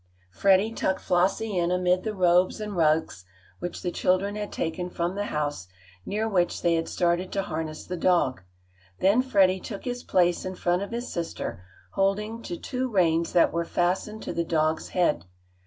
Freddie 0.31 0.71
tucked 0.73 0.99
Flossie 0.99 1.55
in 1.59 1.69
amid 1.69 2.01
the 2.01 2.15
robes 2.15 2.59
and 2.59 2.75
rugs 2.75 3.23
which 3.59 3.83
the 3.83 3.91
children 3.91 4.35
had 4.35 4.51
taken 4.51 4.89
from 4.89 5.13
the 5.13 5.25
house, 5.25 5.67
near 6.07 6.27
which 6.27 6.63
they 6.63 6.73
had 6.73 6.89
started 6.89 7.31
to 7.31 7.43
harness 7.43 7.85
the 7.85 7.95
dog. 7.95 8.41
Then 8.99 9.21
Freddie 9.21 9.59
took 9.59 9.85
his 9.85 10.01
place 10.01 10.43
in 10.43 10.55
front 10.55 10.81
of 10.81 10.89
his 10.89 11.13
sister, 11.13 11.61
holding 11.91 12.41
to 12.41 12.57
two 12.57 12.89
reins 12.89 13.31
that 13.33 13.53
were 13.53 13.63
fastened 13.63 14.23
to 14.23 14.33
the 14.33 14.43
dog's 14.43 14.89
head. 14.89 15.25